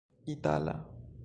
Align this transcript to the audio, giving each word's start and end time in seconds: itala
itala 0.31 0.75